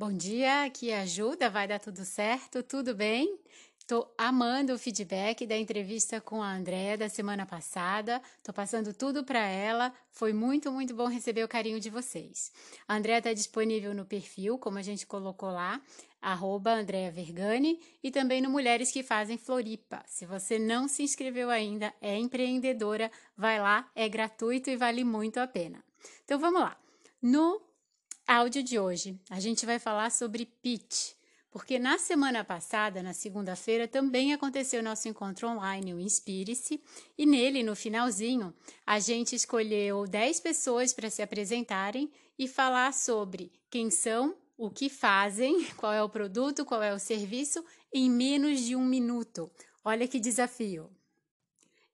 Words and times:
Bom 0.00 0.12
dia, 0.12 0.62
aqui 0.62 0.90
é 0.90 1.00
Ajuda, 1.00 1.50
vai 1.50 1.66
dar 1.66 1.80
tudo 1.80 2.04
certo, 2.04 2.62
tudo 2.62 2.94
bem? 2.94 3.36
Estou 3.76 4.14
amando 4.16 4.72
o 4.72 4.78
feedback 4.78 5.44
da 5.44 5.58
entrevista 5.58 6.20
com 6.20 6.40
a 6.40 6.54
Andréa 6.54 6.96
da 6.96 7.08
semana 7.08 7.44
passada. 7.44 8.22
Estou 8.36 8.54
passando 8.54 8.94
tudo 8.94 9.24
para 9.24 9.44
ela. 9.44 9.92
Foi 10.12 10.32
muito, 10.32 10.70
muito 10.70 10.94
bom 10.94 11.08
receber 11.08 11.42
o 11.42 11.48
carinho 11.48 11.80
de 11.80 11.90
vocês. 11.90 12.52
A 12.86 12.94
Andréa 12.94 13.18
está 13.18 13.32
disponível 13.32 13.92
no 13.92 14.04
perfil, 14.04 14.56
como 14.56 14.78
a 14.78 14.82
gente 14.82 15.04
colocou 15.04 15.50
lá, 15.50 15.82
arroba 16.22 16.74
Andrea 16.74 17.10
Vergani, 17.10 17.80
e 18.00 18.12
também 18.12 18.40
no 18.40 18.48
Mulheres 18.48 18.92
que 18.92 19.02
Fazem 19.02 19.36
Floripa. 19.36 20.04
Se 20.06 20.24
você 20.24 20.60
não 20.60 20.86
se 20.86 21.02
inscreveu 21.02 21.50
ainda, 21.50 21.92
é 22.00 22.16
empreendedora, 22.16 23.10
vai 23.36 23.60
lá, 23.60 23.90
é 23.96 24.08
gratuito 24.08 24.70
e 24.70 24.76
vale 24.76 25.02
muito 25.02 25.40
a 25.40 25.46
pena. 25.48 25.84
Então 26.24 26.38
vamos 26.38 26.60
lá. 26.60 26.78
No 27.20 27.67
áudio 28.28 28.62
de 28.62 28.78
hoje, 28.78 29.18
a 29.30 29.40
gente 29.40 29.66
vai 29.66 29.78
falar 29.78 30.10
sobre 30.10 30.46
pitch 30.46 31.18
porque 31.50 31.78
na 31.78 31.98
semana 31.98 32.44
passada, 32.44 33.02
na 33.02 33.14
segunda-feira, 33.14 33.88
também 33.88 34.32
aconteceu 34.32 34.82
nosso 34.82 35.08
encontro 35.08 35.48
online, 35.48 35.94
o 35.94 36.00
Inspire-se, 36.00 36.80
e 37.16 37.24
nele, 37.24 37.62
no 37.62 37.74
finalzinho, 37.74 38.54
a 38.86 38.98
gente 38.98 39.34
escolheu 39.34 40.06
10 40.06 40.40
pessoas 40.40 40.92
para 40.92 41.08
se 41.08 41.22
apresentarem 41.22 42.10
e 42.38 42.46
falar 42.46 42.92
sobre 42.92 43.50
quem 43.70 43.90
são, 43.90 44.36
o 44.56 44.70
que 44.70 44.88
fazem, 44.90 45.64
qual 45.76 45.92
é 45.92 46.02
o 46.02 46.08
produto, 46.08 46.64
qual 46.64 46.82
é 46.82 46.92
o 46.92 46.98
serviço, 46.98 47.64
em 47.92 48.10
menos 48.10 48.60
de 48.60 48.76
um 48.76 48.84
minuto. 48.84 49.50
Olha 49.82 50.06
que 50.06 50.20
desafio! 50.20 50.90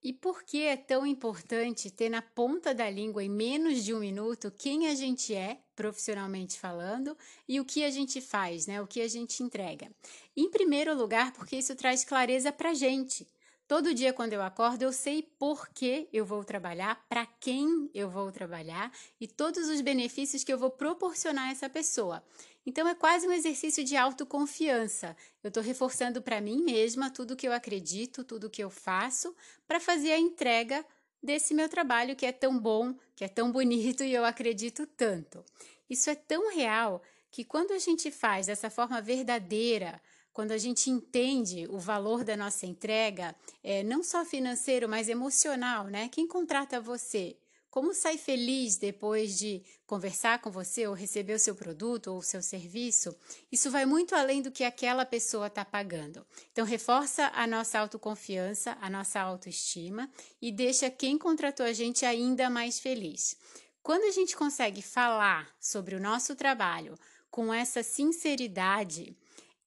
E 0.04 0.12
por 0.12 0.42
que 0.42 0.60
é 0.60 0.76
tão 0.76 1.06
importante 1.06 1.90
ter 1.90 2.10
na 2.10 2.20
ponta 2.20 2.74
da 2.74 2.90
língua, 2.90 3.24
em 3.24 3.30
menos 3.30 3.82
de 3.82 3.94
um 3.94 4.00
minuto, 4.00 4.52
quem 4.54 4.86
a 4.86 4.94
gente 4.94 5.34
é, 5.34 5.58
profissionalmente 5.74 6.60
falando, 6.60 7.16
e 7.48 7.58
o 7.58 7.64
que 7.64 7.82
a 7.82 7.90
gente 7.90 8.20
faz, 8.20 8.66
né? 8.66 8.82
O 8.82 8.86
que 8.86 9.00
a 9.00 9.08
gente 9.08 9.42
entrega? 9.42 9.90
Em 10.36 10.50
primeiro 10.50 10.94
lugar, 10.94 11.32
porque 11.32 11.56
isso 11.56 11.74
traz 11.74 12.04
clareza 12.04 12.52
para 12.52 12.72
a 12.72 12.74
gente. 12.74 13.26
Todo 13.66 13.94
dia, 13.94 14.12
quando 14.12 14.34
eu 14.34 14.42
acordo, 14.42 14.82
eu 14.82 14.92
sei 14.92 15.22
por 15.22 15.70
que 15.70 16.06
eu 16.12 16.26
vou 16.26 16.44
trabalhar, 16.44 17.02
para 17.08 17.24
quem 17.24 17.88
eu 17.94 18.10
vou 18.10 18.30
trabalhar 18.30 18.92
e 19.18 19.26
todos 19.26 19.68
os 19.68 19.80
benefícios 19.80 20.44
que 20.44 20.52
eu 20.52 20.58
vou 20.58 20.70
proporcionar 20.70 21.48
a 21.48 21.52
essa 21.52 21.70
pessoa. 21.70 22.22
Então, 22.66 22.88
é 22.88 22.94
quase 22.94 23.26
um 23.26 23.32
exercício 23.32 23.84
de 23.84 23.96
autoconfiança. 23.96 25.16
Eu 25.42 25.48
estou 25.48 25.62
reforçando 25.62 26.22
para 26.22 26.40
mim 26.40 26.62
mesma 26.62 27.10
tudo 27.10 27.36
que 27.36 27.46
eu 27.46 27.52
acredito, 27.52 28.24
tudo 28.24 28.50
que 28.50 28.62
eu 28.62 28.70
faço, 28.70 29.34
para 29.66 29.78
fazer 29.78 30.12
a 30.12 30.18
entrega 30.18 30.84
desse 31.22 31.54
meu 31.54 31.68
trabalho 31.68 32.14
que 32.14 32.26
é 32.26 32.32
tão 32.32 32.58
bom, 32.58 32.94
que 33.16 33.24
é 33.24 33.28
tão 33.28 33.50
bonito 33.50 34.04
e 34.04 34.12
eu 34.12 34.24
acredito 34.24 34.86
tanto. 34.86 35.44
Isso 35.88 36.10
é 36.10 36.14
tão 36.14 36.54
real 36.54 37.02
que 37.30 37.44
quando 37.44 37.72
a 37.72 37.78
gente 37.78 38.10
faz 38.10 38.46
dessa 38.46 38.70
forma 38.70 39.00
verdadeira, 39.00 40.00
quando 40.32 40.52
a 40.52 40.58
gente 40.58 40.90
entende 40.90 41.66
o 41.70 41.78
valor 41.78 42.24
da 42.24 42.36
nossa 42.36 42.66
entrega, 42.66 43.34
é, 43.62 43.82
não 43.82 44.02
só 44.02 44.24
financeiro, 44.24 44.88
mas 44.88 45.08
emocional, 45.08 45.86
né? 45.86 46.08
Quem 46.08 46.26
contrata 46.26 46.80
você? 46.80 47.36
Como 47.74 47.92
sai 47.92 48.16
feliz 48.16 48.76
depois 48.76 49.36
de 49.36 49.60
conversar 49.84 50.40
com 50.40 50.48
você 50.48 50.86
ou 50.86 50.94
receber 50.94 51.34
o 51.34 51.40
seu 51.40 51.56
produto 51.56 52.06
ou 52.06 52.18
o 52.18 52.22
seu 52.22 52.40
serviço? 52.40 53.12
Isso 53.50 53.68
vai 53.68 53.84
muito 53.84 54.14
além 54.14 54.40
do 54.40 54.52
que 54.52 54.62
aquela 54.62 55.04
pessoa 55.04 55.48
está 55.48 55.64
pagando. 55.64 56.24
Então, 56.52 56.64
reforça 56.64 57.32
a 57.34 57.48
nossa 57.48 57.80
autoconfiança, 57.80 58.78
a 58.80 58.88
nossa 58.88 59.18
autoestima 59.18 60.08
e 60.40 60.52
deixa 60.52 60.88
quem 60.88 61.18
contratou 61.18 61.66
a 61.66 61.72
gente 61.72 62.06
ainda 62.06 62.48
mais 62.48 62.78
feliz. 62.78 63.36
Quando 63.82 64.04
a 64.04 64.12
gente 64.12 64.36
consegue 64.36 64.80
falar 64.80 65.52
sobre 65.58 65.96
o 65.96 66.00
nosso 66.00 66.36
trabalho 66.36 66.96
com 67.28 67.52
essa 67.52 67.82
sinceridade, 67.82 69.18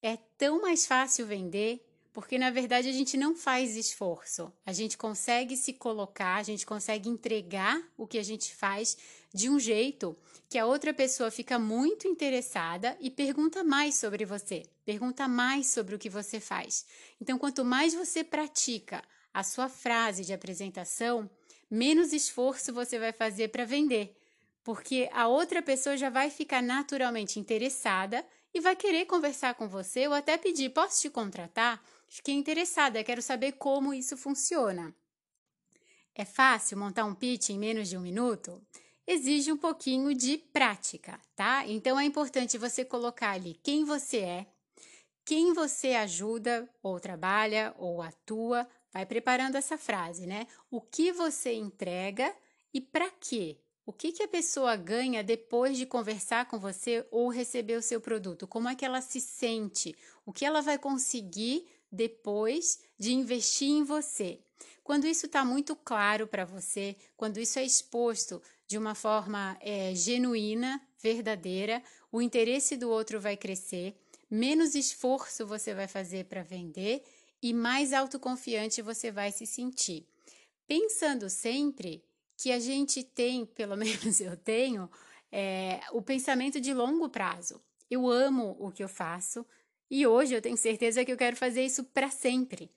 é 0.02 0.16
tão 0.38 0.62
mais 0.62 0.86
fácil 0.86 1.28
vender 1.28 1.86
porque 2.18 2.40
na 2.40 2.50
verdade 2.50 2.90
a 2.90 2.92
gente 2.92 3.16
não 3.16 3.36
faz 3.36 3.76
esforço. 3.76 4.52
A 4.66 4.74
gente 4.74 4.98
consegue 4.98 5.56
se 5.56 5.72
colocar, 5.72 6.38
a 6.38 6.42
gente 6.42 6.66
consegue 6.66 7.08
entregar 7.08 7.80
o 7.96 8.08
que 8.08 8.18
a 8.18 8.24
gente 8.24 8.56
faz 8.56 8.98
de 9.32 9.48
um 9.52 9.60
jeito 9.60 10.18
que 10.50 10.58
a 10.58 10.66
outra 10.66 10.92
pessoa 10.92 11.30
fica 11.30 11.60
muito 11.60 12.08
interessada 12.08 12.98
e 13.00 13.12
pergunta 13.12 13.64
mais 13.64 13.94
sobre 13.98 14.26
você, 14.26 14.64
pergunta 14.84 15.28
mais 15.28 15.68
sobre 15.68 15.94
o 15.94 16.00
que 16.00 16.10
você 16.10 16.40
faz. 16.40 16.88
Então, 17.22 17.38
quanto 17.38 17.64
mais 17.64 17.94
você 17.94 18.24
pratica 18.24 19.04
a 19.32 19.44
sua 19.44 19.70
frase 19.70 20.26
de 20.26 20.34
apresentação, 20.34 21.30
menos 21.70 22.14
esforço 22.14 22.74
você 22.74 22.98
vai 22.98 23.14
fazer 23.14 23.50
para 23.50 23.64
vender, 23.64 24.18
porque 24.64 25.08
a 25.14 25.28
outra 25.28 25.62
pessoa 25.62 25.96
já 25.96 26.10
vai 26.10 26.32
ficar 26.32 26.64
naturalmente 26.64 27.40
interessada 27.40 28.26
e 28.56 28.60
vai 28.60 28.76
querer 28.76 29.06
conversar 29.06 29.54
com 29.54 29.68
você 29.68 30.08
ou 30.08 30.16
até 30.16 30.36
pedir: 30.36 30.70
posso 30.70 31.00
te 31.00 31.12
contratar? 31.12 31.80
Fiquei 32.08 32.34
interessada, 32.34 33.04
quero 33.04 33.22
saber 33.22 33.54
como 33.54 33.94
isso 33.94 34.16
funciona. 34.16 34.96
É 36.16 36.26
fácil 36.26 36.78
montar 36.78 37.06
um 37.06 37.14
pitch 37.14 37.50
em 37.50 37.60
menos 37.60 37.90
de 37.90 37.98
um 37.98 38.02
minuto? 38.02 38.62
Exige 39.06 39.52
um 39.52 39.58
pouquinho 39.58 40.14
de 40.14 40.38
prática, 40.38 41.20
tá? 41.36 41.66
Então 41.68 42.00
é 42.00 42.04
importante 42.04 42.58
você 42.58 42.84
colocar 42.84 43.32
ali 43.32 43.54
quem 43.62 43.86
você 43.86 44.18
é, 44.18 44.48
quem 45.24 45.54
você 45.54 45.94
ajuda 45.94 46.70
ou 46.82 47.00
trabalha 47.00 47.76
ou 47.78 48.02
atua, 48.02 48.68
vai 48.92 49.06
preparando 49.06 49.56
essa 49.56 49.78
frase, 49.78 50.26
né? 50.26 50.48
O 50.72 50.82
que 50.82 51.12
você 51.12 51.54
entrega 51.54 52.34
e 52.74 52.82
para 52.82 53.12
quê? 53.12 53.60
O 53.86 53.94
que, 53.94 54.12
que 54.12 54.24
a 54.24 54.28
pessoa 54.28 54.76
ganha 54.76 55.24
depois 55.24 55.78
de 55.78 55.86
conversar 55.86 56.46
com 56.48 56.60
você 56.60 57.08
ou 57.10 57.30
receber 57.30 57.78
o 57.78 57.82
seu 57.82 58.02
produto? 58.02 58.48
Como 58.48 58.68
é 58.68 58.76
que 58.76 58.84
ela 58.84 59.00
se 59.02 59.22
sente? 59.22 59.96
O 60.26 60.34
que 60.34 60.44
ela 60.46 60.62
vai 60.62 60.78
conseguir 60.78 61.66
depois 61.92 62.80
de 62.98 63.14
investir 63.14 63.70
em 63.70 63.84
você? 63.84 64.40
Quando 64.84 65.06
isso 65.06 65.26
está 65.26 65.44
muito 65.44 65.76
claro 65.76 66.28
para 66.28 66.46
você, 66.46 66.96
quando 67.18 67.40
isso 67.40 67.60
é 67.60 67.64
exposto 67.66 68.42
de 68.66 68.78
uma 68.78 68.96
forma 68.96 69.58
é, 69.60 69.94
genuína, 69.94 70.82
verdadeira, 71.02 71.84
o 72.12 72.22
interesse 72.22 72.78
do 72.78 72.90
outro 72.90 73.20
vai 73.20 73.36
crescer, 73.36 73.96
menos 74.30 74.76
esforço 74.76 75.46
você 75.46 75.74
vai 75.74 75.88
fazer 75.88 76.26
para 76.26 76.42
vender 76.42 77.04
e 77.42 77.54
mais 77.54 77.94
autoconfiante 77.94 78.82
você 78.82 79.12
vai 79.12 79.32
se 79.32 79.46
sentir. 79.46 80.08
Pensando 80.66 81.30
sempre 81.30 82.04
que 82.38 82.52
a 82.52 82.60
gente 82.60 83.04
tem, 83.04 83.46
pelo 83.56 83.76
menos 83.76 84.22
eu 84.22 84.38
tenho, 84.38 84.90
é, 85.32 85.82
o 85.92 86.02
pensamento 86.02 86.60
de 86.60 86.74
longo 86.74 87.10
prazo. 87.10 87.62
Eu 87.90 88.10
amo 88.10 88.56
o 88.60 88.72
que 88.72 88.84
eu 88.84 88.90
faço 88.90 89.46
e 89.90 90.06
hoje 90.06 90.34
eu 90.34 90.42
tenho 90.42 90.58
certeza 90.58 91.04
que 91.04 91.12
eu 91.12 91.18
quero 91.18 91.36
fazer 91.36 91.64
isso 91.64 91.84
para 91.84 92.10
sempre. 92.10 92.70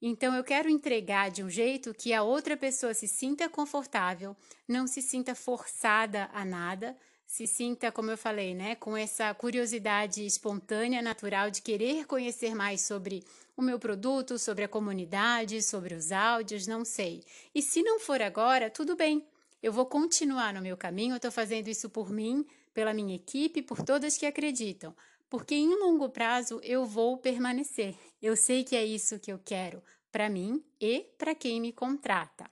Então 0.00 0.34
eu 0.34 0.42
quero 0.42 0.68
entregar 0.68 1.30
de 1.30 1.44
um 1.44 1.48
jeito 1.48 1.94
que 1.94 2.12
a 2.12 2.22
outra 2.22 2.56
pessoa 2.56 2.92
se 2.92 3.06
sinta 3.06 3.48
confortável, 3.48 4.36
não 4.66 4.86
se 4.86 5.00
sinta 5.00 5.34
forçada 5.34 6.28
a 6.32 6.44
nada, 6.44 6.96
se 7.24 7.46
sinta, 7.46 7.90
como 7.90 8.10
eu 8.10 8.18
falei, 8.18 8.54
né, 8.54 8.74
com 8.74 8.96
essa 8.96 9.32
curiosidade 9.32 10.26
espontânea, 10.26 11.00
natural 11.00 11.50
de 11.50 11.62
querer 11.62 12.04
conhecer 12.04 12.54
mais 12.54 12.82
sobre 12.82 13.24
o 13.56 13.62
meu 13.62 13.78
produto, 13.78 14.38
sobre 14.38 14.64
a 14.64 14.68
comunidade, 14.68 15.62
sobre 15.62 15.94
os 15.94 16.12
áudios, 16.12 16.66
não 16.66 16.84
sei. 16.84 17.22
E 17.54 17.62
se 17.62 17.82
não 17.82 17.98
for 17.98 18.20
agora, 18.20 18.68
tudo 18.68 18.96
bem. 18.96 19.24
Eu 19.62 19.72
vou 19.72 19.86
continuar 19.86 20.52
no 20.52 20.60
meu 20.60 20.76
caminho, 20.76 21.12
eu 21.12 21.16
estou 21.16 21.30
fazendo 21.30 21.68
isso 21.68 21.88
por 21.88 22.10
mim, 22.10 22.44
pela 22.74 22.92
minha 22.92 23.14
equipe, 23.14 23.62
por 23.62 23.80
todas 23.82 24.18
que 24.18 24.26
acreditam. 24.26 24.94
Porque 25.32 25.54
em 25.54 25.74
longo 25.80 26.10
prazo 26.10 26.60
eu 26.62 26.84
vou 26.84 27.16
permanecer. 27.16 27.96
Eu 28.20 28.36
sei 28.36 28.62
que 28.62 28.76
é 28.76 28.84
isso 28.84 29.18
que 29.18 29.32
eu 29.32 29.40
quero 29.42 29.82
para 30.12 30.28
mim 30.28 30.62
e 30.78 31.06
para 31.16 31.34
quem 31.34 31.58
me 31.58 31.72
contrata. 31.72 32.50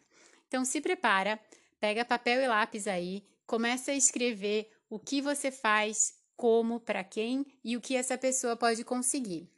Então 0.48 0.64
se 0.64 0.80
prepara, 0.80 1.38
pega 1.78 2.06
papel 2.06 2.40
e 2.40 2.48
lápis 2.48 2.86
aí, 2.86 3.22
Começa 3.50 3.90
a 3.90 3.96
escrever 3.96 4.70
o 4.88 4.96
que 4.96 5.20
você 5.20 5.50
faz, 5.50 6.14
como, 6.36 6.78
para 6.78 7.02
quem 7.02 7.44
e 7.64 7.76
o 7.76 7.80
que 7.80 7.96
essa 7.96 8.16
pessoa 8.16 8.56
pode 8.56 8.84
conseguir. 8.84 9.50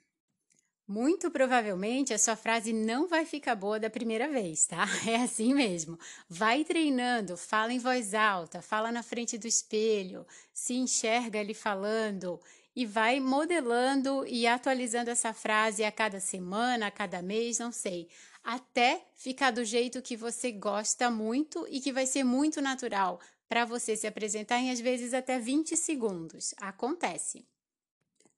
Muito 0.88 1.30
provavelmente 1.30 2.14
a 2.14 2.18
sua 2.18 2.34
frase 2.34 2.72
não 2.72 3.06
vai 3.06 3.26
ficar 3.26 3.54
boa 3.54 3.78
da 3.78 3.90
primeira 3.90 4.28
vez, 4.28 4.64
tá? 4.64 4.86
É 5.06 5.16
assim 5.16 5.52
mesmo. 5.52 5.98
Vai 6.26 6.64
treinando, 6.64 7.36
fala 7.36 7.70
em 7.74 7.78
voz 7.78 8.14
alta, 8.14 8.62
fala 8.62 8.90
na 8.90 9.02
frente 9.02 9.36
do 9.36 9.46
espelho, 9.46 10.26
se 10.54 10.72
enxerga 10.72 11.40
ali 11.40 11.52
falando 11.52 12.40
e 12.74 12.86
vai 12.86 13.20
modelando 13.20 14.26
e 14.26 14.46
atualizando 14.46 15.10
essa 15.10 15.32
frase 15.32 15.84
a 15.84 15.92
cada 15.92 16.20
semana, 16.20 16.86
a 16.86 16.90
cada 16.90 17.20
mês, 17.20 17.58
não 17.58 17.70
sei, 17.70 18.08
até 18.42 19.06
ficar 19.14 19.50
do 19.50 19.64
jeito 19.64 20.02
que 20.02 20.16
você 20.16 20.50
gosta 20.50 21.10
muito 21.10 21.66
e 21.70 21.80
que 21.80 21.92
vai 21.92 22.06
ser 22.06 22.24
muito 22.24 22.60
natural, 22.60 23.20
para 23.48 23.64
você 23.64 23.94
se 23.96 24.06
apresentar 24.06 24.58
em 24.58 24.70
às 24.70 24.80
vezes 24.80 25.12
até 25.12 25.38
20 25.38 25.76
segundos. 25.76 26.54
Acontece. 26.56 27.46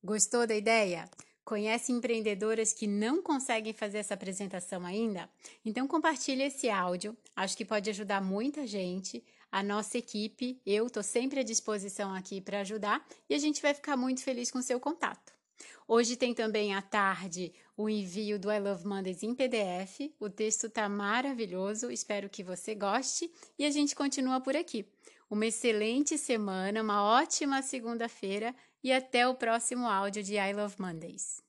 Gostou 0.03 0.47
da 0.47 0.55
ideia? 0.55 1.09
Conhece 1.45 1.93
empreendedoras 1.93 2.73
que 2.73 2.87
não 2.87 3.23
conseguem 3.23 3.75
fazer 3.75 3.99
essa 3.99 4.15
apresentação 4.15 4.85
ainda? 4.87 5.29
Então 5.63 5.87
compartilhe 5.87 6.43
esse 6.43 6.71
áudio. 6.71 7.15
Acho 7.37 7.57
que 7.57 7.67
pode 7.67 7.91
ajudar 7.91 8.23
muita 8.23 8.67
gente. 8.67 9.23
A 9.53 9.63
nossa 9.63 9.99
equipe, 9.99 10.61
eu 10.65 10.87
estou 10.87 11.03
sempre 11.03 11.41
à 11.41 11.43
disposição 11.43 12.15
aqui 12.15 12.41
para 12.41 12.61
ajudar 12.61 13.07
e 13.29 13.35
a 13.35 13.39
gente 13.39 13.61
vai 13.61 13.75
ficar 13.75 13.97
muito 13.97 14.23
feliz 14.23 14.51
com 14.51 14.59
o 14.59 14.63
seu 14.63 14.81
contato. 14.81 15.35
Hoje 15.87 16.17
tem 16.17 16.33
também 16.33 16.75
à 16.75 16.81
tarde 16.81 17.53
o 17.77 17.91
envio 17.91 18.39
do 18.39 18.51
I 18.51 18.59
Love 18.59 18.87
Mondays 18.87 19.23
em 19.23 19.35
PDF. 19.35 20.13
O 20.19 20.31
texto 20.31 20.67
está 20.67 20.89
maravilhoso, 20.89 21.91
espero 21.91 22.31
que 22.31 22.43
você 22.43 22.75
goste 22.75 23.31
e 23.59 23.67
a 23.67 23.71
gente 23.71 23.95
continua 23.95 24.41
por 24.41 24.57
aqui. 24.57 24.87
Uma 25.31 25.47
excelente 25.47 26.17
semana, 26.17 26.83
uma 26.83 27.03
ótima 27.03 27.61
segunda-feira 27.63 28.55
e 28.83 28.93
até 28.93 29.27
o 29.27 29.35
próximo 29.35 29.87
áudio 29.87 30.23
de 30.23 30.37
I 30.37 30.53
Love 30.53 30.77
Mondays. 30.79 31.44